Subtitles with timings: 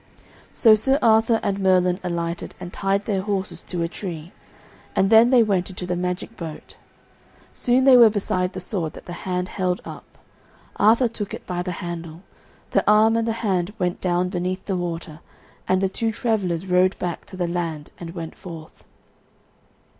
[0.51, 4.31] So Sir Arthur and Merlin alighted and tied their horses to a tree,
[4.95, 6.75] and then they went into the magic boat.
[7.53, 10.17] Soon they were beside the sword that the hand held up.
[10.75, 12.23] Arthur took it by the handle,
[12.71, 15.19] the arm and the hand went down beneath the water,
[15.67, 18.83] and the two travellers rowed back to the land and went forth.